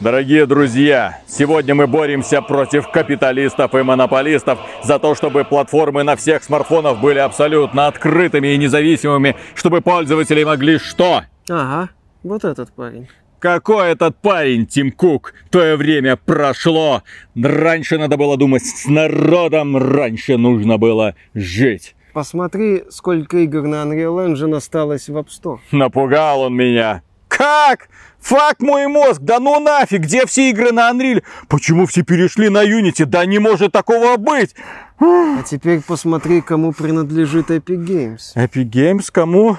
[0.00, 6.42] Дорогие друзья, сегодня мы боремся против капиталистов и монополистов за то, чтобы платформы на всех
[6.42, 11.22] смартфонах были абсолютно открытыми и независимыми, чтобы пользователи могли что?
[11.48, 11.90] Ага,
[12.24, 13.08] вот этот парень.
[13.38, 15.32] Какой этот парень, Тим Кук?
[15.50, 17.02] То время прошло.
[17.36, 21.94] Раньше надо было думать с народом, раньше нужно было жить.
[22.14, 25.58] Посмотри, сколько игр на Unreal Engine осталось в App Store.
[25.72, 27.02] Напугал он меня.
[27.36, 27.88] Как?
[28.20, 31.22] Фак мой мозг, да ну нафиг, где все игры на Unreal?
[31.48, 33.04] Почему все перешли на Unity?
[33.04, 34.54] Да не может такого быть!
[34.98, 38.34] А теперь посмотри, кому принадлежит Epic Games.
[38.34, 39.58] Epic Games кому?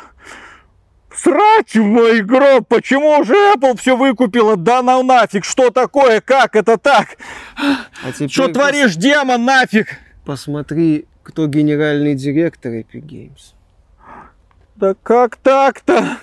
[1.16, 2.68] Срать в мой гроб!
[2.68, 4.58] Почему уже Apple все выкупила?
[4.58, 5.46] Да ну нафиг!
[5.46, 6.20] Что такое?
[6.22, 7.18] Как это так?
[8.04, 10.00] А теперь Что пос- творишь, демон, нафиг?
[10.26, 13.54] Посмотри, кто генеральный директор Epic Games.
[14.76, 16.18] Да как так-то?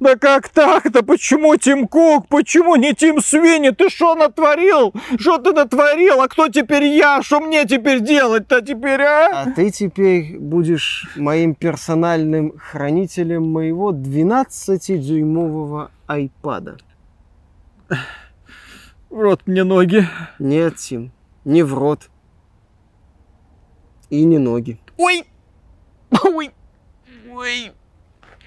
[0.00, 1.02] Да как так-то?
[1.02, 2.26] Почему Тим Кук?
[2.28, 3.68] Почему не Тим Свини?
[3.70, 4.94] Ты что натворил?
[5.18, 6.22] Что ты натворил?
[6.22, 7.20] А кто теперь я?
[7.20, 9.42] Что мне теперь делать-то теперь, а?
[9.42, 16.78] А ты теперь будешь моим персональным хранителем моего 12-дюймового айпада.
[19.10, 20.08] В рот мне ноги.
[20.38, 21.12] Нет, Тим,
[21.44, 22.08] не в рот.
[24.08, 24.80] И не ноги.
[24.96, 25.26] Ой!
[26.24, 26.50] Ой!
[27.30, 27.72] Ой!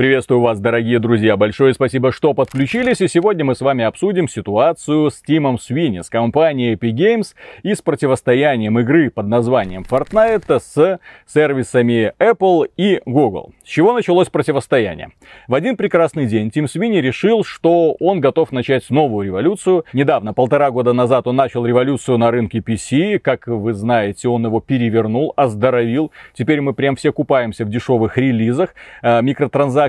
[0.00, 1.36] Приветствую вас, дорогие друзья.
[1.36, 3.02] Большое спасибо, что подключились.
[3.02, 7.74] И сегодня мы с вами обсудим ситуацию с Тимом Свини, с компанией Epic Games и
[7.74, 13.52] с противостоянием игры под названием Fortnite с сервисами Apple и Google.
[13.62, 15.10] С чего началось противостояние?
[15.48, 19.84] В один прекрасный день Тим Свини решил, что он готов начать новую революцию.
[19.92, 23.18] Недавно, полтора года назад, он начал революцию на рынке PC.
[23.18, 26.10] Как вы знаете, он его перевернул, оздоровил.
[26.32, 28.74] Теперь мы прям все купаемся в дешевых релизах.
[29.02, 29.20] Э,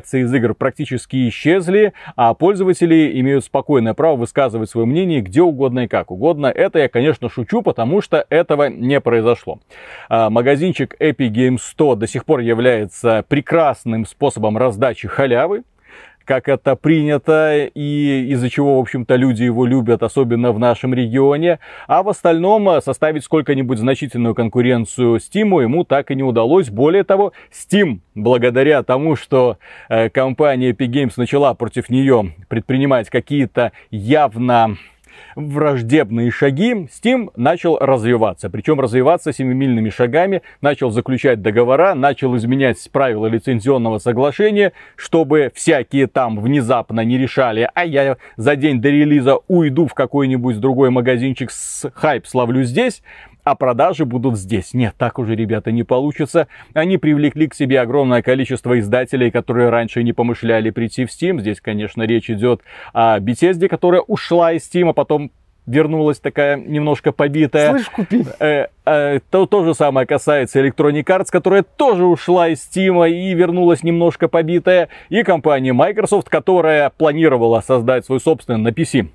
[0.02, 5.81] Микротранзакции из игр практически исчезли, а пользователи имеют спокойное право высказывать свое мнение где угодно
[5.81, 6.48] и как угодно.
[6.48, 9.59] Это я, конечно, шучу, потому что этого не произошло.
[10.09, 15.64] А, Магазинчик Epic Games 100 до сих пор является прекрасным способом раздачи халявы
[16.26, 21.59] как это принято и из-за чего, в общем-то, люди его любят, особенно в нашем регионе.
[21.88, 26.70] А в остальном э, составить сколько-нибудь значительную конкуренцию Steam ему так и не удалось.
[26.70, 29.58] Более того, Steam, благодаря тому, что
[29.90, 34.78] э, компания Epic Games начала против нее предпринимать какие-то явно
[35.36, 38.50] враждебные шаги, Steam начал развиваться.
[38.50, 46.40] Причем развиваться семимильными шагами, начал заключать договора, начал изменять правила лицензионного соглашения, чтобы всякие там
[46.40, 51.90] внезапно не решали, а я за день до релиза уйду в какой-нибудь другой магазинчик с
[51.94, 53.02] хайп славлю здесь,
[53.44, 54.74] а продажи будут здесь.
[54.74, 56.47] Нет, так уже, ребята, не получится.
[56.74, 61.40] Они привлекли к себе огромное количество издателей, которые раньше не помышляли прийти в Steam.
[61.40, 62.62] Здесь, конечно, речь идет
[62.94, 65.31] о Bethesda, которая ушла из Steam, а потом
[65.66, 67.72] вернулась такая немножко побитая.
[67.72, 68.25] Слышь, купи.
[68.40, 73.34] Э, э, то, то же самое касается Electronic Arts, которая тоже ушла из Steam и
[73.34, 74.90] вернулась немножко побитая.
[75.09, 79.09] И компания Microsoft, которая планировала создать свой собственный на PC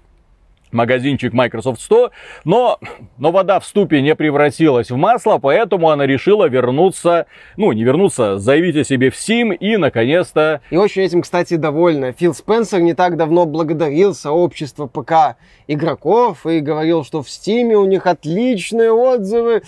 [0.76, 2.12] магазинчик Microsoft 100,
[2.44, 2.78] но,
[3.19, 7.26] но вода в ступе не превратилась в масло, поэтому она решила вернуться,
[7.56, 12.12] ну не вернуться, заявить о себе в Steam и наконец-то И очень этим, кстати, довольна.
[12.12, 15.36] Фил Спенсер не так давно благодарил сообщество ПК
[15.66, 19.62] игроков и говорил, что в Стиме у них отличные отзывы.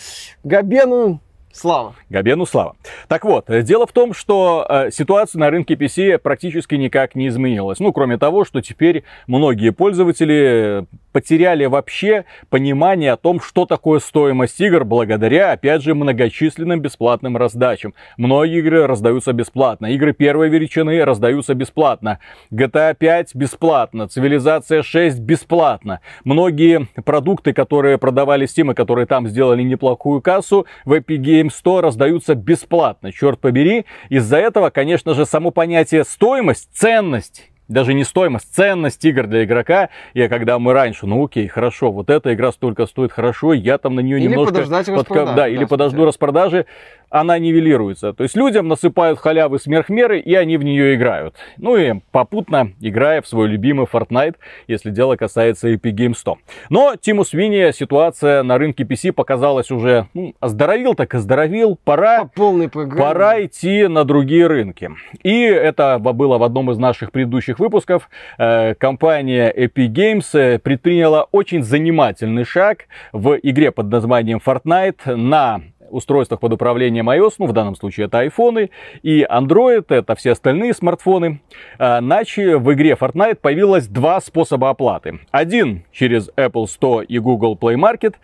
[0.45, 1.21] Габену
[1.53, 1.95] слава.
[2.09, 2.77] Габену слава.
[3.09, 7.29] Так вот, э, дело в том, что э, ситуация на рынке PC практически никак не
[7.29, 7.81] изменилась.
[7.81, 14.61] Ну, кроме того, что теперь многие пользователи потеряли вообще понимание о том, что такое стоимость
[14.61, 17.95] игр, благодаря, опять же, многочисленным бесплатным раздачам.
[18.17, 19.87] Многие игры раздаются бесплатно.
[19.87, 22.21] Игры первой величины раздаются бесплатно.
[22.53, 24.09] GTA 5 бесплатно.
[24.09, 26.01] Цивилизация 6 бесплатно.
[26.25, 31.81] Многие продукты, которые продавали Steam, и которые там сделали неплохую кассу, в Epic Games 100
[31.81, 33.13] раздаются бесплатно.
[33.13, 33.87] Черт побери.
[34.09, 39.91] Из-за этого, конечно же, само понятие стоимость, ценность даже не стоимость, ценность игр для игрока.
[40.15, 43.95] И когда мы раньше, ну окей, хорошо, вот эта игра столько стоит хорошо, я там
[43.95, 44.55] на нее Или немножко...
[44.55, 46.07] подождать распродажи, Да, или да, подожду смотря.
[46.09, 46.67] распродажи,
[47.11, 48.13] она нивелируется.
[48.13, 51.37] То есть людям насыпают халявы сверхмеры, и они в нее играют.
[51.57, 56.39] Ну и попутно играя в свой любимый Fortnite, если дело касается Epic Games 100.
[56.71, 62.25] Но Тиму Свини ситуация на рынке PC показалась уже, ну, оздоровил так оздоровил, пора...
[62.25, 63.03] По полной программе.
[63.03, 64.91] Пора идти на другие рынки.
[65.23, 68.09] И это было в одном из наших предыдущих выпусков.
[68.39, 75.61] Э, Компания Epic Games э, предприняла очень занимательный шаг в игре под названием Fortnite на
[75.91, 78.71] устройствах под управлением iOS, ну в данном случае это айфоны,
[79.03, 81.41] и Android, это все остальные смартфоны,
[81.79, 85.21] э, начали в игре Fortnite появилось два способа оплаты.
[85.31, 88.15] Один через Apple Store и Google Play Market,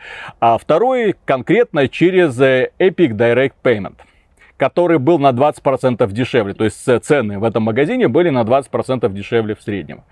[0.40, 3.94] а второй конкретно через э, Epic Direct Payment
[4.56, 6.54] который был на 20% дешевле.
[6.54, 10.04] То есть цены в этом магазине были на 20% дешевле в среднем.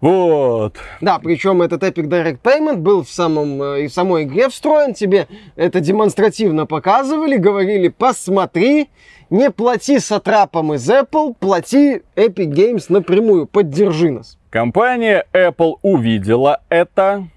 [0.00, 0.76] Вот.
[1.00, 4.92] Да, причем этот Epic Direct Payment был в, самом, э, и в самой игре встроен.
[4.92, 5.26] Тебе
[5.56, 8.90] это демонстративно показывали, говорили, посмотри,
[9.30, 14.38] не плати сатрапам из Apple, плати Epic Games напрямую, поддержи нас.
[14.50, 17.28] Компания Apple увидела это,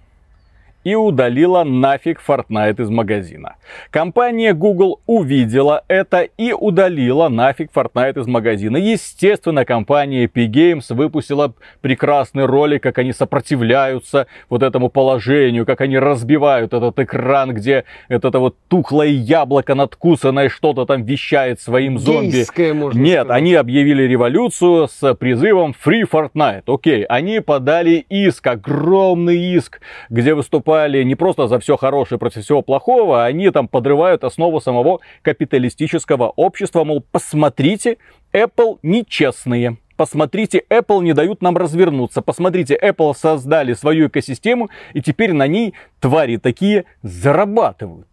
[0.89, 3.57] и удалила нафиг Fortnite из магазина.
[3.91, 8.77] Компания Google увидела это и удалила нафиг Fortnite из магазина.
[8.77, 16.00] Естественно, компания Epic Games выпустила прекрасный ролик, как они сопротивляются вот этому положению, как они
[16.00, 22.31] разбивают этот экран, где это, вот тухлое яблоко надкусанное что-то там вещает своим зомби.
[22.31, 23.38] Гейское, можно Нет, сказать.
[23.38, 26.63] они объявили революцию с призывом Free Fortnite.
[26.65, 32.44] Окей, они подали иск, огромный иск, где выступают выступали не просто за все хорошее против
[32.44, 37.98] всего плохого, они там подрывают основу самого капиталистического общества, мол, посмотрите,
[38.34, 39.78] Apple нечестные.
[39.98, 42.22] Посмотрите, Apple не дают нам развернуться.
[42.22, 48.08] Посмотрите, Apple создали свою экосистему, и теперь на ней твари такие зарабатывают.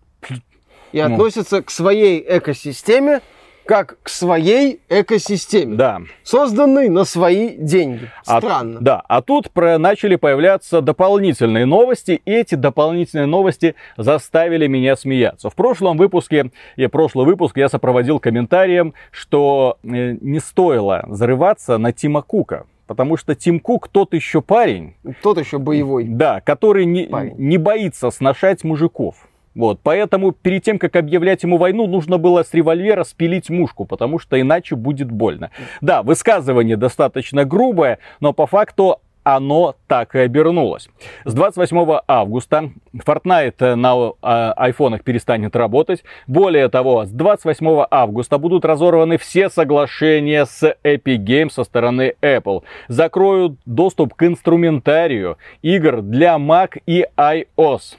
[0.92, 1.04] И ну.
[1.04, 3.20] относятся к своей экосистеме
[3.66, 5.76] как к своей экосистеме.
[5.76, 6.00] Да.
[6.22, 8.10] Созданной на свои деньги.
[8.22, 8.78] Странно.
[8.78, 14.96] А, да, а тут про, начали появляться дополнительные новости, и эти дополнительные новости заставили меня
[14.96, 15.50] смеяться.
[15.50, 21.92] В прошлом выпуске, и прошлый выпуск я сопроводил комментарием, что э, не стоило зарываться на
[21.92, 22.66] Тима Кука.
[22.86, 24.94] Потому что Тим Кук тот еще парень.
[25.20, 26.04] Тот еще боевой.
[26.04, 29.16] Да, который не, не боится сношать мужиков.
[29.56, 34.18] Вот, поэтому перед тем, как объявлять ему войну, нужно было с револьвера спилить мушку, потому
[34.18, 35.50] что иначе будет больно.
[35.80, 40.88] Да, высказывание достаточно грубое, но по факту оно так и обернулось.
[41.24, 46.04] С 28 августа Fortnite на а, айфонах перестанет работать.
[46.28, 52.62] Более того, с 28 августа будут разорваны все соглашения с Epic Games со стороны Apple.
[52.86, 57.96] Закроют доступ к инструментарию игр для Mac и iOS.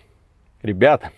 [0.63, 1.12] Ребята,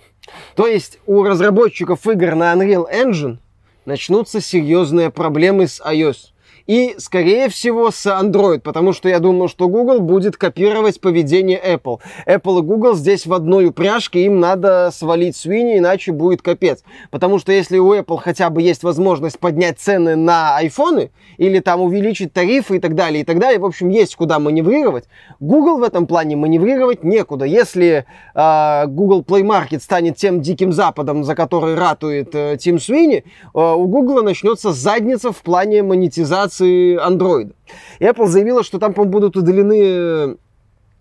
[0.55, 3.37] то есть у разработчиков игр на Unreal Engine
[3.85, 6.31] начнутся серьезные проблемы с iOS
[6.69, 11.99] и, скорее всего, с Android, потому что я думаю, что Google будет копировать поведение Apple.
[12.27, 16.83] Apple и Google здесь в одной упряжке, им надо свалить свиньи, иначе будет капец.
[17.09, 21.81] Потому что если у Apple хотя бы есть возможность поднять цены на айфоны, или там
[21.81, 25.05] увеличить тарифы и так далее, и так далее, в общем, есть куда маневрировать,
[25.39, 27.45] Google в этом плане маневрировать некуда.
[27.45, 28.05] Если
[28.35, 33.23] э, Google Play Market станет тем диким западом, за который ратует э, Тим Свини,
[33.55, 37.53] э, у Google начнется задница в плане монетизации версии Android.
[37.99, 40.35] И Apple заявила, что там, по-моему, будут удалены э,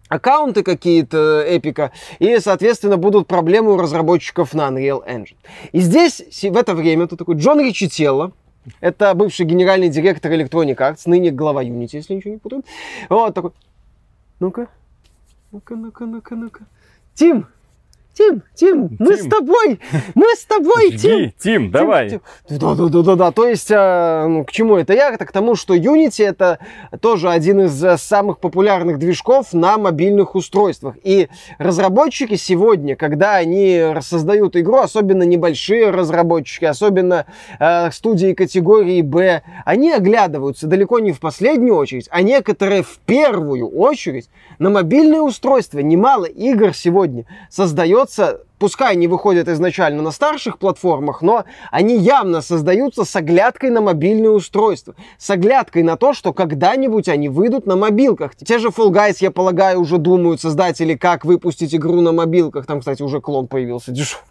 [0.09, 5.37] аккаунты какие-то эпика, и, соответственно, будут проблемы у разработчиков на Unreal Engine.
[5.73, 8.33] И здесь, в это время, тут такой Джон Ричителло,
[8.81, 12.65] это бывший генеральный директор Electronic Arts, ныне глава Unity, если ничего не путаю.
[13.09, 13.53] Вот такой,
[14.41, 14.69] ну-ка,
[15.53, 16.61] ну-ка, ну-ка, ну-ка, ну-ка.
[17.15, 17.47] Тим,
[18.15, 19.79] Тим, Тим, мы с тобой,
[20.17, 21.33] мы с тобой, Жги, Тим.
[21.39, 22.21] Тим, давай.
[22.49, 23.31] Да, да, да, да, да.
[23.31, 25.11] То есть, э, ну, к чему это я?
[25.11, 26.59] Это к тому, что Unity это
[27.01, 30.97] тоже один из э, самых популярных движков на мобильных устройствах.
[31.05, 37.27] И разработчики сегодня, когда они создают игру, особенно небольшие разработчики, особенно
[37.61, 43.69] э, студии категории B, они оглядываются далеко не в последнюю очередь, а некоторые в первую
[43.69, 45.79] очередь на мобильные устройства.
[45.79, 52.41] Немало игр сегодня создается создается, пускай они выходят изначально на старших платформах, но они явно
[52.41, 57.77] создаются с оглядкой на мобильные устройства, с оглядкой на то, что когда-нибудь они выйдут на
[57.77, 58.35] мобилках.
[58.37, 62.67] Те же Fall Guys, я полагаю, уже думают создатели, как выпустить игру на мобилках.
[62.67, 64.25] Там, кстати, уже клон появился дешевый.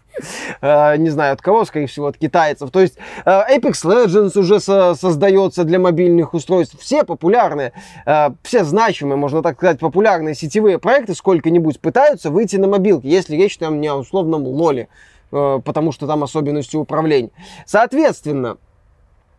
[0.60, 2.70] Э, не знаю от кого, скорее всего, от китайцев.
[2.70, 6.78] То есть э, Apex Legends уже создается для мобильных устройств.
[6.78, 7.72] Все популярные,
[8.06, 13.36] э, все значимые, можно так сказать, популярные сетевые проекты сколько-нибудь пытаются выйти на мобилки, если
[13.36, 14.88] речь там не о условном лоле,
[15.30, 17.30] потому что там особенности управления.
[17.66, 18.56] Соответственно,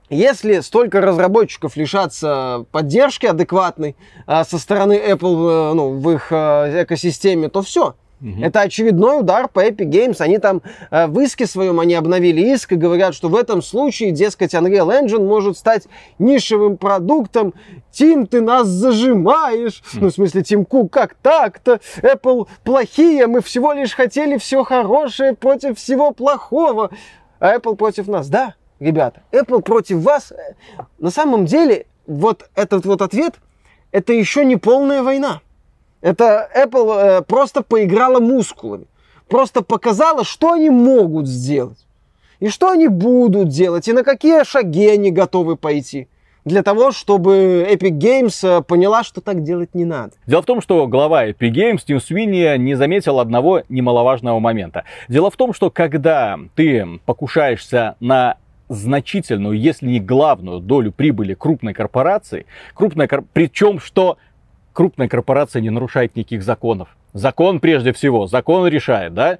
[0.09, 3.95] если столько разработчиков лишатся поддержки адекватной
[4.27, 7.95] со стороны Apple ну, в их экосистеме, то все.
[8.21, 8.41] Угу.
[8.41, 10.17] Это очередной удар по Epic Games.
[10.19, 10.61] Они там
[10.91, 15.01] э, в иске своем, они обновили иск и говорят, что в этом случае, дескать, Unreal
[15.01, 17.53] Engine может стать нишевым продуктом.
[17.91, 19.81] Тим, ты нас зажимаешь.
[19.93, 19.97] Mm.
[20.01, 21.79] Ну, в смысле, Тим Кук, как так-то?
[22.01, 26.91] Apple плохие, мы всего лишь хотели все хорошее против всего плохого.
[27.39, 28.27] а Apple против нас.
[28.27, 30.33] Да, ребята, Apple против вас.
[30.97, 33.35] На самом деле, вот этот вот ответ,
[33.91, 35.41] это еще не полная война.
[36.01, 38.85] Это Apple э, просто поиграла мускулами.
[39.27, 41.77] Просто показала, что они могут сделать.
[42.39, 46.07] И что они будут делать, и на какие шаги они готовы пойти
[46.45, 50.13] для того, чтобы Epic Games э, поняла, что так делать не надо.
[50.25, 54.85] Дело в том, что глава Epic Games Тим Свинни не заметил одного немаловажного момента.
[55.07, 58.37] Дело в том, что когда ты покушаешься на
[58.69, 63.23] значительную, если не главную долю прибыли крупной корпорации, крупная кор...
[63.33, 64.17] причем что
[64.79, 66.95] крупная корпорация не нарушает никаких законов.
[67.11, 69.37] Закон прежде всего, закон решает, да?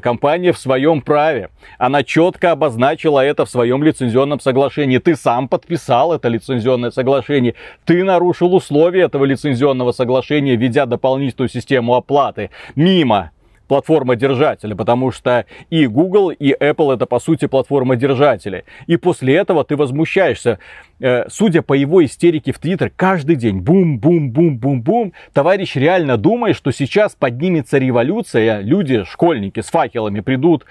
[0.00, 1.50] Компания в своем праве.
[1.78, 4.98] Она четко обозначила это в своем лицензионном соглашении.
[4.98, 7.54] Ты сам подписал это лицензионное соглашение.
[7.84, 13.30] Ты нарушил условия этого лицензионного соглашения, введя дополнительную систему оплаты мимо
[13.68, 18.64] платформа-держателя, потому что и Google, и Apple это по сути платформа-держатели.
[18.88, 20.58] И после этого ты возмущаешься.
[21.02, 27.16] Э, судя по его истерике в Твиттер, каждый день бум-бум-бум-бум-бум, товарищ реально думает, что сейчас
[27.16, 30.64] поднимется революция, люди, школьники с факелами придут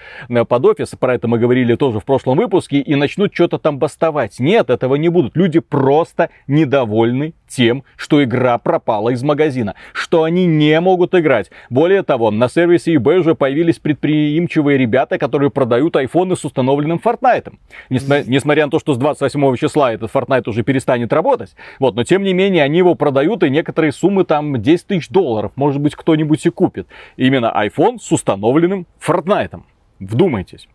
[0.48, 4.40] под офис, про это мы говорили тоже в прошлом выпуске, и начнут что-то там бастовать.
[4.40, 5.36] Нет, этого не будут.
[5.36, 11.50] Люди просто недовольны тем, что игра пропала из магазина, что они не могут играть.
[11.68, 17.52] Более того, на сервисе eBay уже появились предприимчивые ребята, которые продают айфоны с установленным Fortnite.
[17.90, 22.04] Несмотря, несмотря на то, что с 28 числа этот Fortnite уже перестанет работать, вот, но
[22.04, 25.94] тем не менее они его продают, и некоторые суммы там 10 тысяч долларов, может быть,
[25.94, 26.86] кто-нибудь и купит.
[27.16, 29.62] Именно iPhone с установленным Fortnite.
[30.00, 30.68] Вдумайтесь.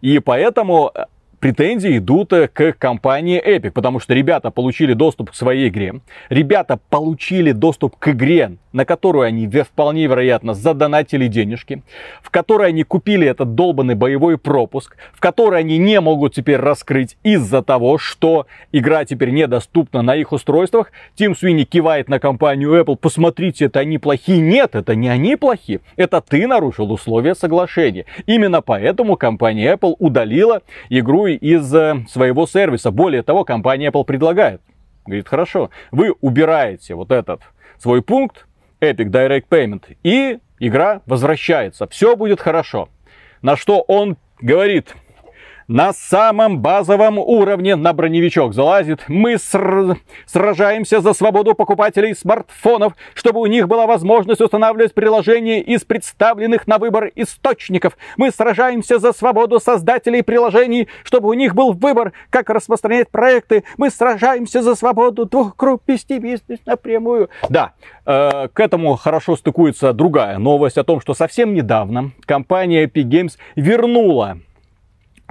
[0.00, 0.92] И поэтому
[1.40, 6.78] претензии идут э, к компании Epic, потому что ребята получили доступ к своей игре, ребята
[6.90, 11.82] получили доступ к игре, на которую они вполне вероятно задонатили денежки,
[12.22, 17.16] в которой они купили этот долбанный боевой пропуск, в который они не могут теперь раскрыть
[17.22, 20.92] из-за того, что игра теперь недоступна на их устройствах.
[21.14, 24.40] Тим Свини кивает на компанию Apple, посмотрите, это они плохие.
[24.40, 28.04] Нет, это не они плохие, это ты нарушил условия соглашения.
[28.26, 32.90] Именно поэтому компания Apple удалила игру из э, своего сервиса.
[32.90, 34.60] Более того, компания Apple предлагает,
[35.06, 37.42] говорит, хорошо, вы убираете вот этот
[37.78, 38.46] свой пункт,
[38.80, 41.86] Epic Direct Payment, и игра возвращается.
[41.88, 42.88] Все будет хорошо.
[43.42, 44.94] На что он говорит,
[45.70, 49.04] на самом базовом уровне на броневичок залазит.
[49.06, 49.96] Мы ср...
[50.26, 56.78] сражаемся за свободу покупателей смартфонов, чтобы у них была возможность устанавливать приложения из представленных на
[56.78, 57.96] выбор источников.
[58.16, 63.62] Мы сражаемся за свободу создателей приложений, чтобы у них был выбор, как распространять проекты.
[63.76, 67.30] Мы сражаемся за свободу двух групп вести бизнес напрямую.
[67.48, 67.74] Да,
[68.06, 73.38] э, к этому хорошо стыкуется другая новость о том, что совсем недавно компания Epic Games
[73.54, 74.38] вернула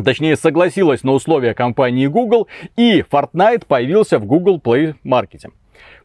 [0.04, 5.52] Точнее, согласилась на условия компании Google, и Fortnite появился в Google Play Market.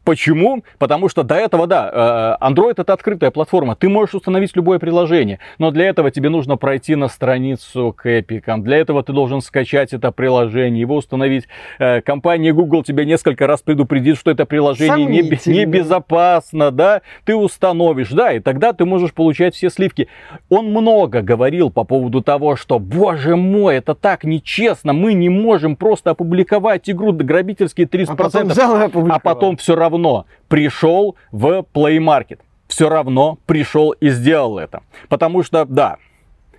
[0.04, 0.62] Почему?
[0.78, 3.74] Потому что до этого, да, э, Android это открытая платформа.
[3.74, 8.42] Ты можешь установить любое приложение, но для этого тебе нужно пройти на страницу к Epic.
[8.58, 11.48] Для этого ты должен скачать это приложение, его установить.
[11.78, 17.02] Э, компания Google тебе несколько раз предупредит, что это приложение небезопасно, не да.
[17.24, 20.08] Ты установишь, да, и тогда ты можешь получать все сливки.
[20.50, 25.76] Он много говорил по поводу того, что, боже мой, это так нечестно, мы не можем
[25.76, 31.98] просто опубликовать игру грабительские 30%, а потом, а потом все равно равно пришел в Play
[31.98, 32.40] Market.
[32.68, 34.82] Все равно пришел и сделал это.
[35.08, 35.98] Потому что, да,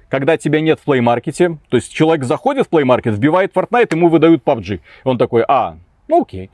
[0.09, 3.87] когда тебя нет в Play Market, то есть человек заходит в Play Market, вбивает Fortnite,
[3.91, 4.79] ему выдают PUBG.
[5.03, 5.77] Он такой, а,
[6.07, 6.49] ну окей.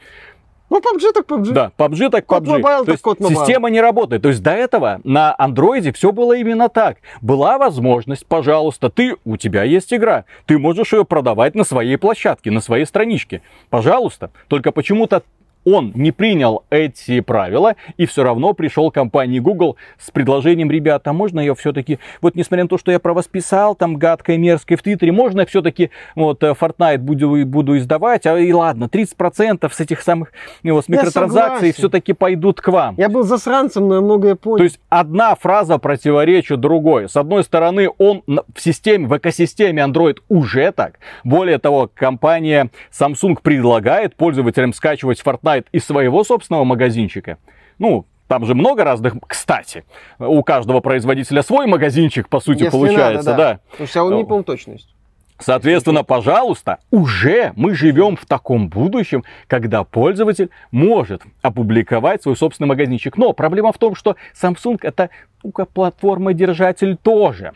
[0.69, 1.51] Ну, PUBG так PUBG.
[1.51, 2.27] Да, PUBG так PUBG.
[2.27, 3.35] Код Mobile, То есть код Mobile.
[3.35, 4.21] система не работает.
[4.21, 7.00] То есть до этого на андроиде все было именно так.
[7.21, 10.23] Была возможность, пожалуйста, ты, у тебя есть игра.
[10.45, 13.41] Ты можешь ее продавать на своей площадке, на своей страничке.
[13.69, 14.31] Пожалуйста.
[14.47, 15.23] Только почему-то
[15.65, 21.13] он не принял эти правила и все равно пришел к компании Google с предложением, ребята,
[21.13, 24.77] можно я все-таки, вот несмотря на то, что я про вас писал, там гадкое, мерзкое
[24.77, 29.80] в Твиттере, можно все-таки вот э, Fortnite буду, буду издавать, а и ладно, 30% с
[29.80, 30.32] этих самых,
[30.63, 32.96] ну, вот, с микротранзакций все-таки пойдут к вам.
[32.98, 34.58] Я был засранцем, но я многое понял.
[34.58, 37.10] То есть одна фраза противоречит другой.
[37.10, 41.00] С одной стороны, он в системе, в экосистеме Android уже так.
[41.24, 47.38] Более того, компания Samsung предлагает пользователям скачивать Fortnite Fortnite из своего собственного магазинчика.
[47.79, 49.84] Ну, там же много разных, кстати,
[50.20, 53.60] у каждого производителя свой магазинчик, по сути, Если получается, надо, да.
[53.77, 53.84] да.
[53.84, 54.93] У Xiaomi, по точность.
[55.38, 63.17] Соответственно, пожалуйста, уже мы живем в таком будущем, когда пользователь может опубликовать свой собственный магазинчик.
[63.17, 65.10] Но проблема в том, что Samsung это
[65.43, 67.53] ну, платформа-держатель тоже.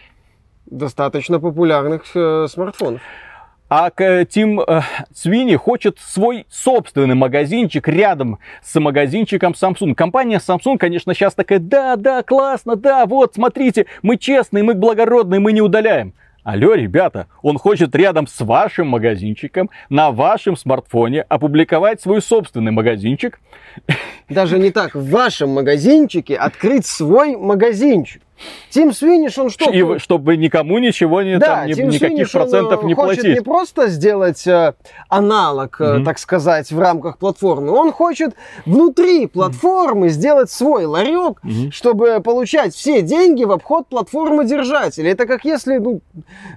[0.66, 3.02] Достаточно популярных э, смартфонов.
[3.68, 3.90] А
[4.26, 4.82] Тим э,
[5.14, 9.96] Свини хочет свой собственный магазинчик рядом с магазинчиком Samsung.
[9.96, 15.40] Компания Samsung, конечно, сейчас такая, да, да, классно, да, вот, смотрите, мы честные, мы благородные,
[15.40, 16.14] мы не удаляем.
[16.44, 23.40] Алло, ребята, он хочет рядом с вашим магазинчиком на вашем смартфоне опубликовать свой собственный магазинчик.
[24.30, 28.22] Даже не так, в вашем магазинчике открыть свой магазинчик.
[28.70, 29.72] Тим Свиниш, он что?
[29.72, 33.22] И, чтобы никому ничего не, да, там, ни, Тим никаких Свиниш, процентов он не хочет
[33.22, 33.38] платить.
[33.38, 34.74] не просто сделать э,
[35.08, 36.04] аналог, mm-hmm.
[36.04, 40.10] так сказать, в рамках платформы, он хочет внутри платформы mm-hmm.
[40.10, 41.72] сделать свой ларек, mm-hmm.
[41.72, 45.12] чтобы получать все деньги в обход платформы держателя.
[45.12, 46.01] Это как если, ну,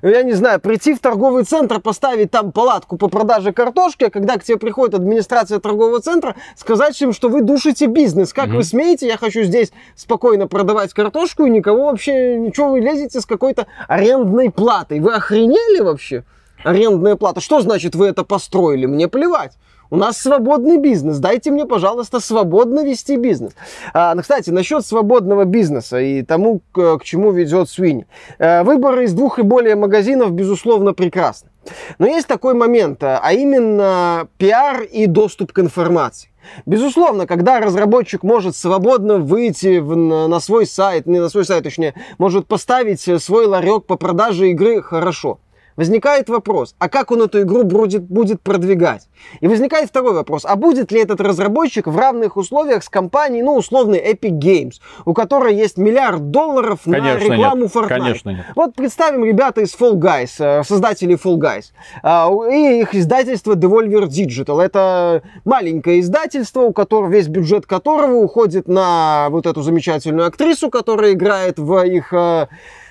[0.02, 4.36] я не знаю, прийти в торговый центр, поставить там палатку по продаже картошки, а когда
[4.36, 8.32] к тебе приходит администрация торгового центра, сказать им, что вы душите бизнес.
[8.32, 8.56] Как mm-hmm.
[8.56, 9.06] вы смеете?
[9.06, 13.66] Я хочу здесь спокойно продавать картошку и никак Кого вообще, ничего вы лезете с какой-то
[13.88, 15.00] арендной платой?
[15.00, 16.24] Вы охренели вообще?
[16.64, 17.42] Арендная плата.
[17.42, 18.86] Что значит вы это построили?
[18.86, 19.58] Мне плевать.
[19.90, 21.18] У нас свободный бизнес.
[21.18, 23.52] Дайте мне, пожалуйста, свободно вести бизнес.
[23.92, 28.06] А, ну, кстати, насчет свободного бизнеса и тому, к, к чему ведет Свини.
[28.38, 31.50] А, выборы из двух и более магазинов, безусловно, прекрасны.
[31.98, 36.30] Но есть такой момент, а именно пиар и доступ к информации.
[36.66, 41.64] Безусловно, когда разработчик может свободно выйти в, на, на свой сайт, не на свой сайт,
[41.64, 45.38] точнее, может поставить свой ларек по продаже игры, хорошо
[45.78, 49.08] возникает вопрос, а как он эту игру будет, будет продвигать?
[49.40, 53.54] И возникает второй вопрос, а будет ли этот разработчик в равных условиях с компанией, ну,
[53.54, 54.74] условной Epic Games,
[55.06, 57.74] у которой есть миллиард долларов Конечно на рекламу нет.
[57.74, 57.88] Fortnite?
[57.88, 58.46] Конечно нет.
[58.56, 61.66] Вот представим ребята из Fall Guys, э, создатели Fall Guys,
[62.02, 64.60] э, и их издательство Devolver Digital.
[64.60, 71.12] Это маленькое издательство, у которого весь бюджет которого уходит на вот эту замечательную актрису, которая
[71.12, 72.48] играет в их э,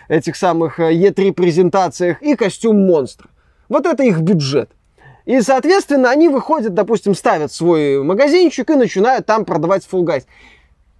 [0.07, 3.29] этих самых E3 э, презентациях и костюм монстра.
[3.69, 4.71] Вот это их бюджет.
[5.25, 10.23] И, соответственно, они выходят, допустим, ставят свой магазинчик и начинают там продавать Full Guys.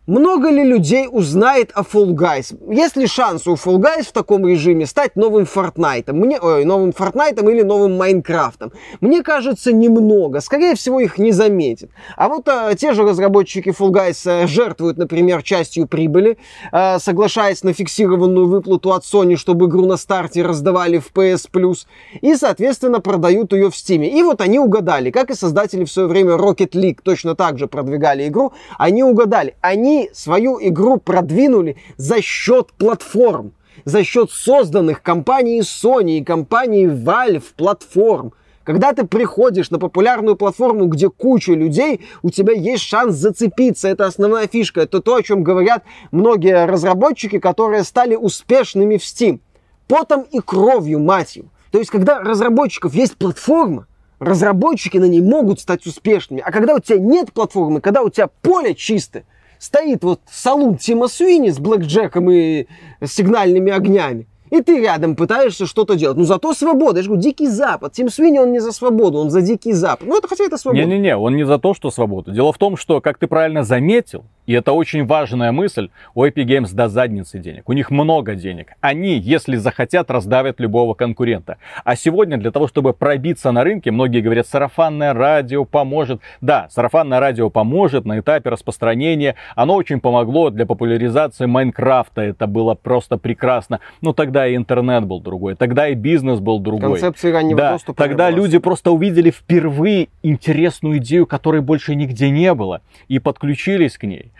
[0.07, 2.57] Много ли людей узнает о Fall Guys?
[2.73, 6.13] Есть ли шанс у Fall Guys в таком режиме стать новым Fortnite?
[6.13, 8.71] Мне, ой, новым Fortnite или новым Майнкрафтом?
[9.01, 10.39] Мне кажется, немного.
[10.39, 11.89] Скорее всего, их не заметят.
[12.15, 16.37] А вот а, те же разработчики Fall Guys а, жертвуют, например, частью прибыли,
[16.71, 21.79] а, соглашаясь на фиксированную выплату от Sony, чтобы игру на старте раздавали в PS Plus,
[22.21, 24.05] и, соответственно, продают ее в Steam.
[24.05, 27.67] И вот они угадали, как и создатели в свое время Rocket League точно так же
[27.67, 29.55] продвигали игру, они угадали.
[29.59, 33.53] Они свою игру продвинули за счет платформ,
[33.86, 38.33] за счет созданных компанией Sony и компанией Valve платформ.
[38.63, 43.88] Когда ты приходишь на популярную платформу, где куча людей, у тебя есть шанс зацепиться.
[43.88, 44.81] Это основная фишка.
[44.81, 49.39] Это то, о чем говорят многие разработчики, которые стали успешными в Steam.
[49.88, 51.47] Потом и кровью, мать его.
[51.71, 53.88] То есть, когда разработчиков есть платформа,
[54.19, 56.41] разработчики на ней могут стать успешными.
[56.45, 59.25] А когда у тебя нет платформы, когда у тебя поле чистое,
[59.59, 62.67] стоит вот салун Тима Суини с блэкджеком и
[63.03, 66.17] сигнальными огнями, и ты рядом пытаешься что-то делать.
[66.17, 66.99] Ну, зато свобода.
[66.99, 67.93] Я же говорю, Дикий Запад.
[67.93, 70.07] Тим Свини, он не за свободу, он за Дикий Запад.
[70.07, 70.85] Ну, это хотя это свобода.
[70.85, 72.31] Не-не-не, он не за то, что свобода.
[72.31, 76.45] Дело в том, что, как ты правильно заметил, и это очень важная мысль, у Epic
[76.45, 77.67] Games до задницы денег.
[77.67, 78.71] У них много денег.
[78.79, 81.57] Они, если захотят, раздавят любого конкурента.
[81.83, 86.21] А сегодня для того, чтобы пробиться на рынке, многие говорят, сарафанное радио поможет.
[86.39, 89.36] Да, сарафанное радио поможет на этапе распространения.
[89.53, 92.21] Оно очень помогло для популяризации Майнкрафта.
[92.21, 93.81] Это было просто прекрасно.
[94.01, 96.91] Но тогда и интернет был другой, тогда и бизнес был другой.
[96.91, 98.01] Концепции раннего да, доступа.
[98.01, 102.79] Тогда люди просто увидели впервые интересную идею, которой больше нигде не было,
[103.10, 104.31] и подключились к ней.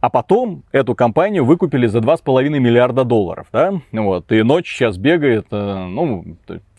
[0.00, 5.46] А потом эту компанию выкупили за 2,5 миллиарда долларов, да, вот, и ночь сейчас бегает,
[5.50, 6.24] э, ну,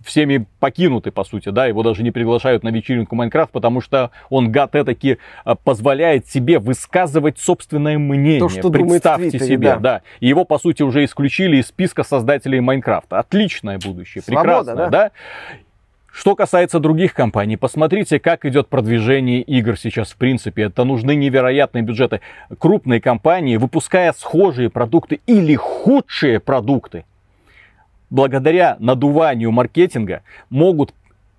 [0.04, 4.52] всеми покинутый, по сути, да, его даже не приглашают на вечеринку Майнкрафт, потому что он,
[4.52, 8.40] гад этаки, э, позволяет себе высказывать собственное мнение.
[8.40, 9.80] То, что Представьте Твиттере, себе, да.
[9.80, 10.02] да.
[10.20, 13.20] И его, по сути, уже исключили из списка создателей Майнкрафта.
[13.20, 14.90] Отличное будущее, Свобода, прекрасное, да?
[14.90, 15.12] да?
[16.12, 20.64] Что касается других компаний, посмотрите, как идет продвижение игр сейчас в принципе.
[20.64, 22.20] Это нужны невероятные бюджеты.
[22.60, 27.06] Крупные компании, выпуская схожие продукты или худшие продукты,
[28.10, 30.94] благодаря надуванию маркетинга, могут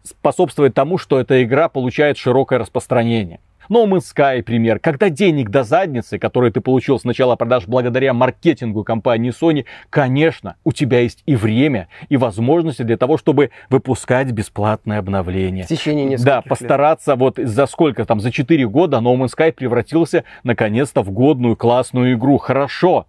[0.05, 3.41] способствовать тому, что эта игра получает широкое распространение.
[3.73, 4.79] No Man's Sky пример.
[4.79, 10.57] Когда денег до задницы, которые ты получил с начала продаж благодаря маркетингу компании Sony, конечно,
[10.63, 15.65] у тебя есть и время, и возможности для того, чтобы выпускать бесплатное обновление.
[15.65, 16.45] В течение нескольких Да, лет.
[16.49, 21.57] постараться вот за сколько там, за 4 года No Man's Sky превратился наконец-то в годную
[21.57, 22.37] классную игру.
[22.37, 23.07] Хорошо.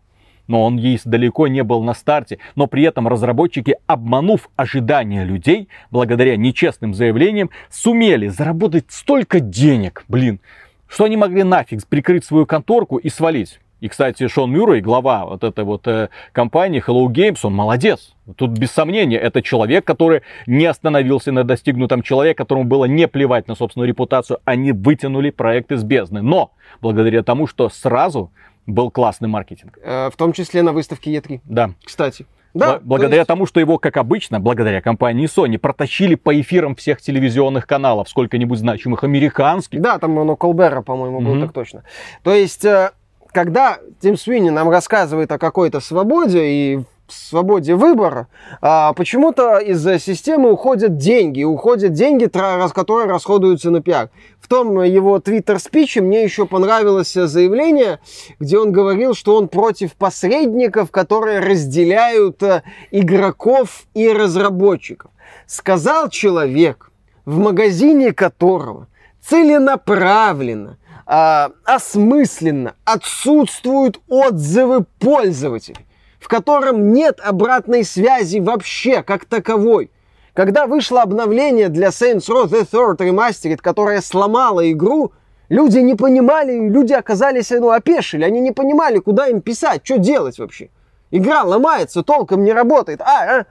[0.48, 2.40] Но он есть далеко не был на старте.
[2.56, 10.40] Но при этом разработчики, обманув ожидания людей, благодаря нечестным заявлениям, сумели заработать столько денег, блин,
[10.88, 13.60] что они могли нафиг прикрыть свою конторку и свалить.
[13.84, 18.14] И, кстати, Шон Мюррей, глава вот этой вот э, компании Hello Games, он молодец.
[18.38, 23.50] Тут без сомнения, это человек, который не остановился на достигнутом человек, которому было не плевать
[23.50, 24.40] на собственную репутацию.
[24.46, 26.22] Они вытянули проект из бездны.
[26.22, 28.32] Но благодаря тому, что сразу
[28.66, 29.78] был классный маркетинг.
[29.82, 31.42] Э, в том числе на выставке E3.
[31.46, 31.72] Да.
[31.84, 32.26] Кстати.
[32.54, 33.28] Да, благодаря есть...
[33.28, 38.60] тому, что его, как обычно, благодаря компании Sony, протащили по эфирам всех телевизионных каналов, сколько-нибудь
[38.60, 39.82] значимых американских.
[39.82, 41.42] Да, там оно Колбера, по-моему, mm-hmm.
[41.42, 41.84] так точно.
[42.22, 42.92] То есть э,
[43.32, 48.28] когда Тим Свини нам рассказывает о какой-то свободе и свободе выбора,
[48.62, 54.10] а, почему-то из системы уходят деньги, уходят деньги, которые расходуются на пиар.
[54.40, 58.00] В том его твиттер-спиче мне еще понравилось заявление,
[58.40, 65.12] где он говорил, что он против посредников, которые разделяют а, игроков и разработчиков.
[65.46, 66.92] Сказал человек,
[67.26, 68.88] в магазине которого
[69.22, 75.86] целенаправленно э, осмысленно отсутствуют отзывы пользователей,
[76.24, 79.92] в котором нет обратной связи вообще как таковой.
[80.34, 85.12] Когда вышло обновление для Saints Row The Third Remastered, которое сломало игру,
[85.50, 90.40] люди не понимали, люди оказались, ну, опешили, они не понимали, куда им писать, что делать
[90.40, 90.70] вообще.
[91.12, 93.02] Игра ломается, толком не работает.
[93.02, 93.46] А, а,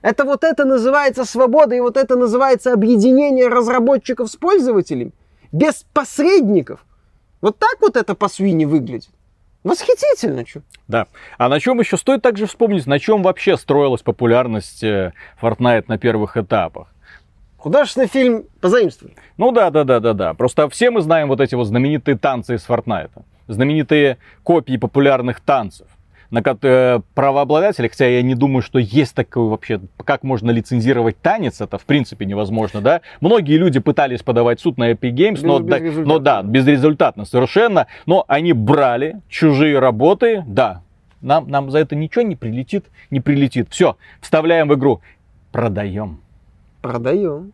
[0.00, 5.12] это вот это называется свобода, и вот это называется объединение разработчиков с пользователями
[5.52, 6.80] без посредников.
[7.42, 9.10] Вот так вот это по свине выглядит.
[9.66, 10.62] Восхитительно, что.
[10.86, 11.08] Да.
[11.38, 15.98] А на чем еще стоит также вспомнить, на чем вообще строилась популярность э, Fortnite на
[15.98, 16.86] первых этапах?
[17.56, 19.16] Художественный фильм позаимствовали.
[19.38, 20.34] Ну да, да, да, да, да.
[20.34, 23.10] Просто все мы знаем вот эти вот знаменитые танцы из Fortnite.
[23.48, 25.88] Знаменитые копии популярных танцев
[26.30, 31.60] на э, правообладатели, хотя я не думаю, что есть такой вообще, как можно лицензировать танец,
[31.60, 33.00] это в принципе невозможно, да.
[33.20, 38.24] Многие люди пытались подавать суд на Epic Games, но, да, но да, безрезультатно совершенно, но
[38.28, 40.82] они брали чужие работы, да,
[41.20, 43.68] нам, нам за это ничего не прилетит, не прилетит.
[43.70, 45.00] Все, вставляем в игру,
[45.52, 46.20] продаем.
[46.82, 47.52] Продаем.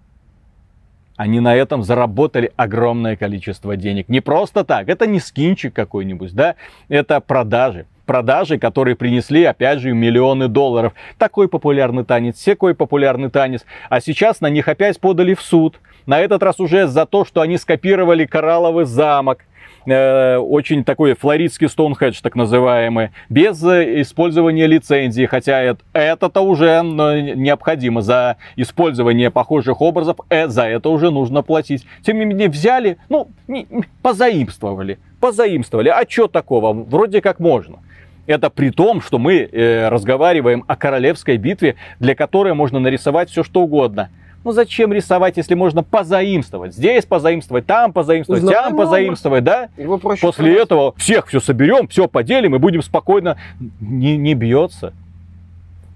[1.17, 4.09] Они на этом заработали огромное количество денег.
[4.09, 6.57] Не просто так, это не скинчик какой-нибудь, да,
[6.89, 10.93] это продажи продажи, которые принесли, опять же, миллионы долларов.
[11.19, 13.65] Такой популярный танец, секой популярный танец.
[13.89, 15.79] А сейчас на них опять подали в суд.
[16.07, 19.45] На этот раз уже за то, что они скопировали коралловый замок
[19.87, 28.37] э, очень такой флоридский Стоунхедж, так называемый, без использования лицензии, хотя это-то уже необходимо за
[28.57, 31.87] использование похожих образов, э, за это уже нужно платить.
[32.05, 33.29] Тем не менее, взяли, ну,
[34.03, 37.79] позаимствовали, позаимствовали, а что такого, вроде как можно.
[38.27, 43.43] Это при том, что мы э, разговариваем о королевской битве, для которой можно нарисовать все
[43.43, 44.11] что угодно.
[44.45, 46.75] Ну зачем рисовать, если можно позаимствовать?
[46.75, 49.69] Здесь позаимствовать, там позаимствовать, Узнаем там позаимствовать, да?
[49.77, 50.63] Его проще После продать.
[50.67, 53.37] этого всех все соберем, все поделим и будем спокойно.
[53.81, 54.93] Не, не бьется.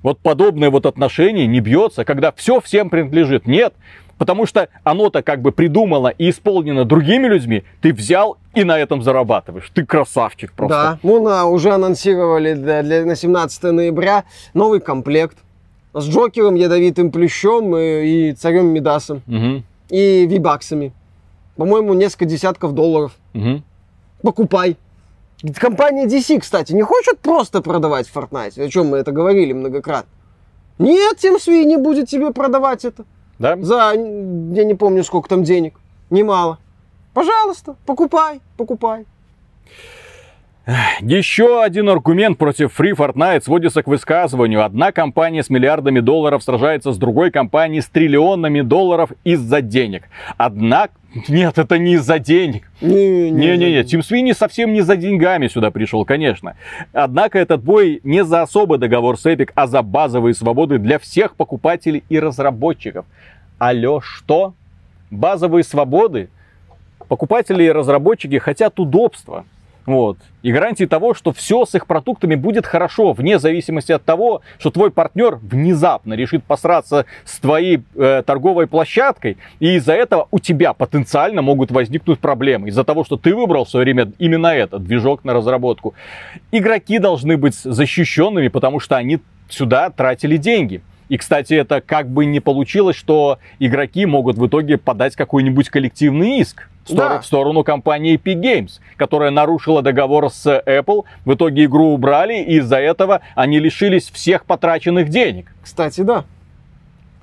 [0.02, 3.48] Вот подобное вот отношение не бьется, когда все всем принадлежит.
[3.48, 3.74] Нет,
[4.18, 9.02] Потому что оно-то как бы придумано и исполнено другими людьми, ты взял и на этом
[9.02, 9.70] зарабатываешь.
[9.74, 10.76] Ты красавчик просто.
[10.76, 14.24] Да, ну на, уже анонсировали для, для, на 17 ноября
[14.55, 15.37] новый комплект
[15.92, 19.22] с Джокером, Ядовитым Плющом и, и Царем Медасом.
[19.26, 19.62] Угу.
[19.90, 20.92] И вибаксами.
[21.57, 23.12] По-моему, несколько десятков долларов.
[23.35, 23.62] Угу.
[24.22, 24.76] Покупай.
[25.59, 28.62] Компания DC, кстати, не хочет просто продавать Fortnite.
[28.62, 30.11] О чем мы это говорили многократно.
[30.79, 33.05] Нет, Тим Сви не будет тебе продавать это.
[33.38, 33.57] Да?
[33.57, 35.75] За, я не помню, сколько там денег.
[36.11, 36.59] Немало.
[37.12, 39.07] Пожалуйста, покупай, покупай.
[41.01, 44.64] Еще один аргумент против Free Fortnite сводится к высказыванию.
[44.64, 50.09] Одна компания с миллиардами долларов сражается с другой компанией с триллионами долларов из-за денег.
[50.37, 50.92] Однако
[51.29, 52.70] нет, это не из-за денег.
[52.81, 56.57] Не-не-не, Тим Свини совсем не за деньгами сюда пришел, конечно.
[56.92, 61.37] Однако этот бой не за особый договор с Epic, а за базовые свободы для всех
[61.37, 63.07] покупателей и разработчиков.
[63.58, 64.52] Алло, что?
[65.10, 66.28] Базовые свободы?
[67.08, 69.46] Покупатели и разработчики хотят удобства.
[69.86, 70.18] Вот.
[70.42, 74.70] И гарантии того, что все с их продуктами будет хорошо, вне зависимости от того, что
[74.70, 80.72] твой партнер внезапно решит посраться с твоей э, торговой площадкой, и из-за этого у тебя
[80.72, 82.68] потенциально могут возникнуть проблемы.
[82.68, 85.94] Из-за того, что ты выбрал в свое время именно этот движок на разработку.
[86.50, 90.82] Игроки должны быть защищенными, потому что они сюда тратили деньги.
[91.08, 96.40] И, кстати, это как бы не получилось, что игроки могут в итоге подать какой-нибудь коллективный
[96.40, 97.20] иск в сторону, Да.
[97.20, 101.04] в сторону компании Epic Games, которая нарушила договор с Apple.
[101.24, 105.52] В итоге игру убрали, и из-за этого они лишились всех потраченных денег.
[105.62, 106.24] Кстати, да.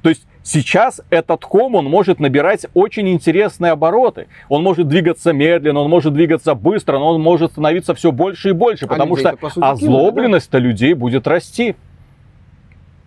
[0.02, 4.28] То есть сейчас этот хом, он может набирать очень интересные обороты.
[4.50, 8.52] Он может двигаться медленно, он может двигаться быстро, но он может становиться все больше и
[8.52, 11.76] больше, А потому людей-то, что озлобленность-то людей будет расти.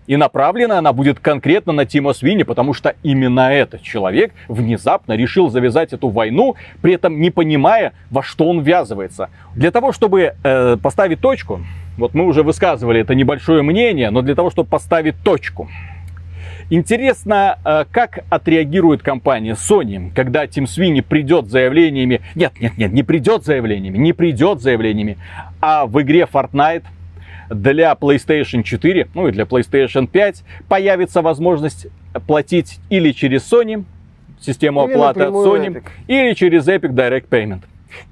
[0.07, 5.51] И направлена она будет конкретно на Тима Свини, потому что именно этот человек внезапно решил
[5.51, 9.31] завязать эту войну, при этом не понимая, во что он ввязывается.
[9.55, 11.61] Для того, чтобы э, поставить точку,
[11.99, 15.69] вот мы уже высказывали это небольшое мнение, но для того, чтобы поставить точку,
[16.69, 22.23] Интересно, э, как отреагирует компания Sony, когда Тим Свини придет заявлениями...
[22.35, 25.17] Нет, нет, нет, не придет заявлениями, не придет заявлениями,
[25.61, 26.83] а в игре Fortnite
[27.51, 31.87] для PlayStation 4, ну и для PlayStation 5 появится возможность
[32.27, 33.85] платить или через Sony,
[34.41, 35.83] систему Или оплаты от Sony, Epic.
[36.09, 37.61] или через Epic Direct Payment.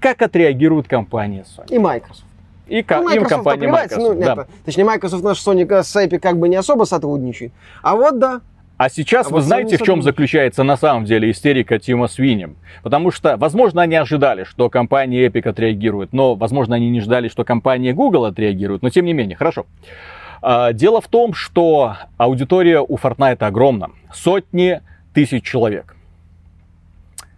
[0.01, 1.75] Как отреагирует компания Sony?
[1.75, 2.25] И Microsoft.
[2.66, 4.20] И, ко- Ну, Microsoft, компания плевать, ну, Microsoft.
[4.25, 4.33] да.
[4.33, 7.53] это- точнее, Microsoft наш Sony с Epic как бы не особо сотрудничает.
[7.83, 8.40] А вот да,
[8.77, 12.57] А сейчас А вы вот знаете, в чем заключается на самом деле истерика Тима Свини?
[12.83, 17.45] Потому что, возможно, они ожидали, что компания Epic отреагирует, но, возможно, они не ждали, что
[17.45, 19.67] компания Google отреагирует, но тем не менее, хорошо.
[20.43, 23.91] А, Дело в том, что аудитория у Fortnite огромна.
[24.13, 24.81] Сотни
[25.13, 25.95] тысяч человек.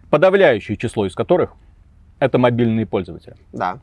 [0.09, 1.53] Подавляющее число из которых
[2.19, 3.35] это мобильные пользователи.
[3.53, 3.79] да.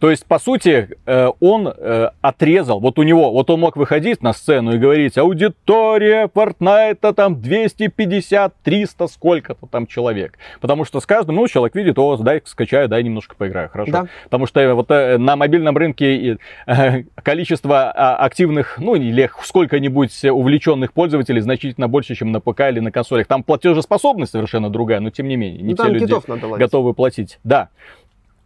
[0.00, 4.22] То есть, по сути, э, он э, отрезал, вот у него, вот он мог выходить
[4.22, 10.38] на сцену и говорить, аудитория Fortnite там 250, 300, сколько-то там человек.
[10.60, 13.90] Потому что с каждым, ну, человек видит, о, дай скачаю, дай немножко поиграю, хорошо.
[13.90, 14.06] Да.
[14.24, 16.38] Потому что э, вот на мобильном рынке
[17.22, 22.92] количество а, активных, ну, или сколько-нибудь увлеченных пользователей значительно больше, чем на ПК или на
[22.92, 23.26] консолях.
[23.26, 27.40] Там платежеспособность совершенно другая, но тем не менее, не Ну, все люди готовы платить.
[27.42, 27.70] Да.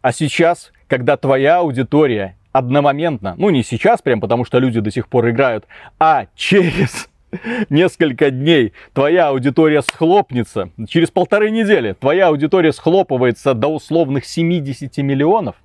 [0.01, 5.07] А сейчас, когда твоя аудитория одномоментно, ну не сейчас прям, потому что люди до сих
[5.07, 5.65] пор играют,
[5.99, 7.09] а через
[7.69, 15.55] несколько дней твоя аудитория схлопнется, через полторы недели твоя аудитория схлопывается до условных 70 миллионов,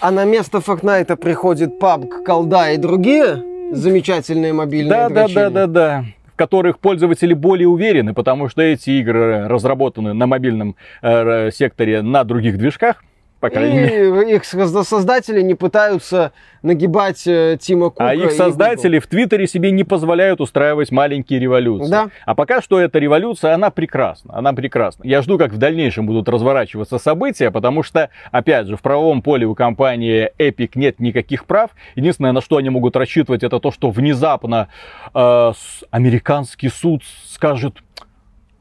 [0.00, 5.66] А на место Fortnite приходит PUBG, колда и другие замечательные мобильные Да, да, да, да,
[5.66, 6.04] да.
[6.32, 12.22] В которых пользователи более уверены, потому что эти игры разработаны на мобильном э, секторе на
[12.22, 13.02] других движках,
[13.40, 14.30] по крайней мере.
[14.30, 19.46] И их созда- создатели не пытаются нагибать э, Тима Кука А их создатели в Твиттере
[19.46, 21.90] себе не позволяют устраивать маленькие революции.
[21.90, 22.08] Да.
[22.26, 24.36] А пока что эта революция, она прекрасна.
[24.36, 25.04] Она прекрасна.
[25.06, 29.46] Я жду, как в дальнейшем будут разворачиваться события, потому что, опять же, в правовом поле
[29.46, 31.70] у компании Epic нет никаких прав.
[31.94, 34.68] Единственное, на что они могут рассчитывать, это то, что внезапно
[35.14, 35.52] э,
[35.90, 37.76] американский суд скажет,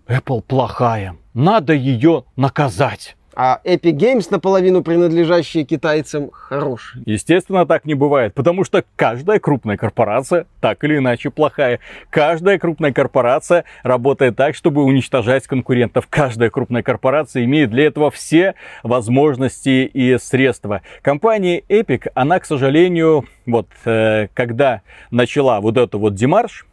[0.08, 3.17] Apple плохая, надо ее наказать.
[3.40, 7.04] А Epic Games, наполовину принадлежащие китайцам, хорошие.
[7.06, 11.80] Естественно, так не бывает, потому что каждая крупная корпорация так или иначе плохая.
[12.10, 16.08] Каждая крупная корпорация работает так, чтобы уничтожать конкурентов.
[16.10, 20.82] Каждая крупная корпорация имеет для этого все возможности и средства.
[21.04, 26.66] Компания Epic, она, к сожалению, вот э, когда начала вот эту вот демарш,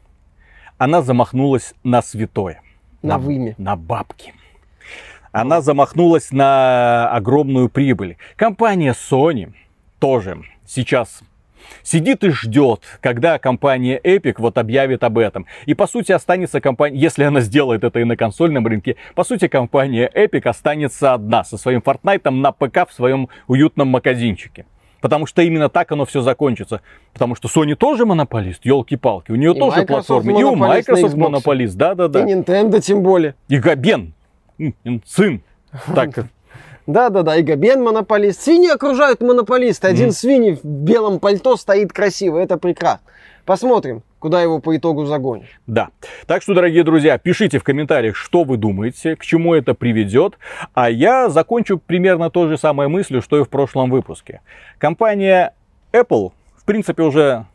[0.79, 2.62] она замахнулась на святое.
[3.03, 3.55] На вымя.
[3.59, 4.33] На бабки.
[5.35, 8.18] Она замахнулась на огромную прибыль.
[8.37, 9.53] Компания Sony
[9.99, 11.23] тоже сейчас
[11.83, 15.47] сидит и ждет, когда компания Epic вот объявит об этом.
[15.66, 19.49] И по сути останется компания, если она сделает это и на консольном рынке, по сути
[19.49, 24.66] компания Epic останется одна со своим Fortnite на ПК в своем уютном магазинчике.
[25.01, 26.81] Потому что именно так оно все закончится.
[27.12, 29.33] Потому что Sony тоже монополист, елки-палки.
[29.33, 30.40] У нее И тоже Microsoft платформа.
[30.40, 31.75] И у Microsoft монополист.
[31.75, 32.20] Да-да-да.
[32.20, 33.35] И Nintendo тем более.
[33.49, 34.13] И Габен,
[35.07, 35.43] сын.
[35.95, 36.27] Так,
[36.87, 38.43] Да-да-да, и Габен монополист.
[38.43, 39.88] Свиньи окружают монополиста.
[39.88, 42.38] Один свиньи в белом пальто стоит красиво.
[42.38, 43.07] Это прекрасно.
[43.47, 45.47] Посмотрим, куда его по итогу загонят.
[45.67, 45.88] да.
[46.27, 50.38] Так что, дорогие друзья, пишите в комментариях, что вы думаете, к чему это приведет.
[50.73, 54.40] А я закончу примерно той же самой мыслью, что и в прошлом выпуске.
[54.79, 55.55] Компания
[55.93, 57.47] Apple, в принципе, уже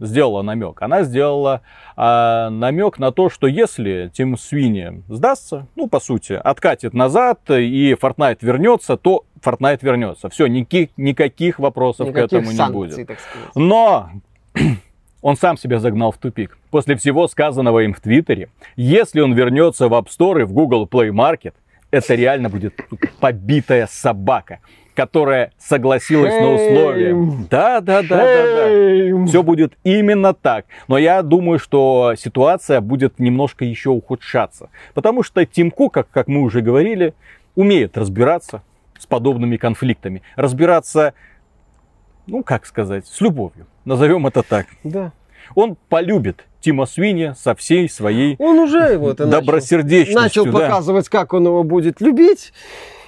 [0.00, 0.80] сделала намек.
[0.82, 1.62] Она сделала
[1.96, 7.96] а, намек на то, что если Тим Свини сдастся, ну, по сути, откатит назад и
[8.00, 10.28] Fortnite вернется, то Fortnite вернется.
[10.28, 13.06] Все, никаких, никаких вопросов к Никаких этому не санкций, будет.
[13.08, 13.54] так сказать.
[13.54, 14.10] Но
[15.22, 16.58] он сам себя загнал в тупик.
[16.70, 20.86] После всего сказанного им в Твиттере, если он вернется в App Store и в Google
[20.86, 21.54] Play Market,
[21.90, 22.74] это реально будет
[23.18, 24.60] побитая собака.
[24.94, 27.10] Которая согласилась на условия.
[27.10, 27.46] Shame.
[27.50, 28.66] Да, да, да, да, да.
[28.66, 29.26] Shame.
[29.26, 30.66] Все будет именно так.
[30.88, 34.70] Но я думаю, что ситуация будет немножко еще ухудшаться.
[34.94, 37.14] Потому что Тим Кук, как, как мы уже говорили,
[37.54, 38.62] умеет разбираться
[38.98, 40.22] с подобными конфликтами.
[40.36, 41.14] Разбираться,
[42.26, 43.66] ну как сказать, с любовью.
[43.84, 44.66] Назовем это так.
[44.84, 45.12] Да.
[45.54, 50.20] Он полюбит Тима Свини со всей своей Он уже его это начал, добросердечностью.
[50.20, 50.52] начал да.
[50.52, 52.52] показывать, как он его будет любить.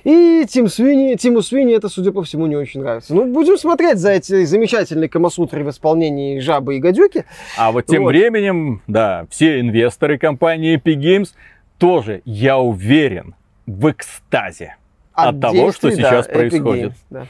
[0.04, 3.14] И Тим Свини, Тиму Свини это, судя по всему, не очень нравится.
[3.14, 7.24] Ну, будем смотреть за эти замечательные камасутры в исполнении жабы и гадюки.
[7.56, 8.08] А вот тем Вот.
[8.10, 11.28] временем, да, все инвесторы компании Epic Games
[11.78, 13.34] тоже, я уверен,
[13.66, 14.76] в экстазе.
[15.12, 16.92] От того, что сейчас Epic происходит.
[17.10, 17.26] Games,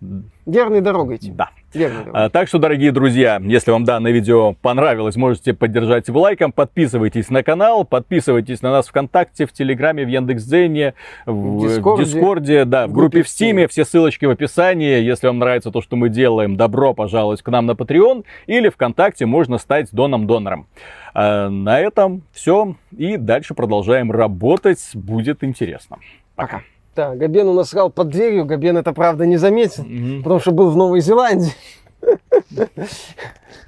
[0.00, 0.26] да.
[0.46, 1.30] Верной дорогой идти.
[1.30, 1.50] Да.
[1.74, 2.12] Дорогой.
[2.12, 7.30] А, Так что, дорогие друзья, если вам данное видео понравилось, можете поддержать его лайком, подписывайтесь
[7.30, 10.94] на канал, подписывайтесь на нас ВКонтакте, в Телеграме, в Яндекс.Дзене,
[11.26, 12.04] в, В в Дискорде.
[12.04, 15.00] Дискорде, да, в группе в Стиме, все ссылочки в описании.
[15.00, 19.26] Если вам нравится то, что мы делаем, добро пожаловать к нам на Patreon или ВКонтакте
[19.26, 20.66] можно стать доном-донором.
[21.14, 25.98] А, На этом все, и дальше продолжаем работать, будет интересно.
[26.34, 26.62] Пока.
[26.94, 28.44] Да, Габен у нас срал под дверью.
[28.44, 30.22] Габен это, правда, не заметил, Мгм.
[30.22, 31.52] потому что был в Новой Зеландии.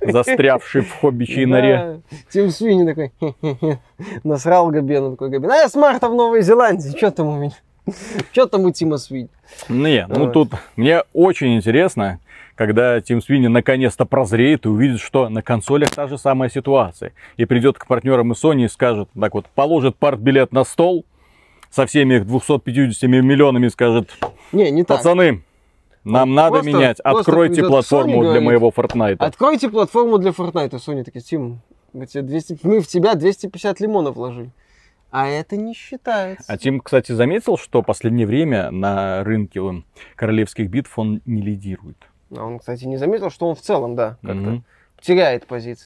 [0.01, 1.77] Застрявший в хоббичьей норе.
[2.11, 2.17] Да.
[2.31, 3.79] Тим Свини такой,
[4.25, 7.53] насрал Габен, такой, Габен, а я с марта в Новой Зеландии, что там у меня?
[8.33, 9.29] Что там у Тима Свини?
[9.69, 12.19] Не, ну тут мне очень интересно,
[12.55, 17.13] когда Тим Свини наконец-то прозреет и увидит, что на консолях та же самая ситуация.
[17.37, 21.05] И придет к партнерам из Sony и скажет, так вот, положит партбилет на стол
[21.75, 24.11] со всеми их 250 миллионами скажет,
[24.53, 24.99] Не, не так.
[24.99, 25.43] пацаны,
[26.05, 29.17] нам Он надо просто- менять, просто откройте платформу Sony для говорит, моего Fortnite.
[29.19, 30.71] Откройте платформу для Fortnite.
[30.73, 31.61] Sony такие, Тим,
[31.93, 34.51] мы, тебе 200 мы в тебя 250 лимонов вложили.
[35.11, 36.45] А это не считается.
[36.53, 39.85] А Тим, кстати, заметил, что в последнее время на рынке он,
[40.17, 41.97] королевских битв он не лидирует.
[42.37, 44.65] А он, кстати, не заметил, что он в целом, да, как-то Мгм.
[45.01, 45.83] теряет позиции.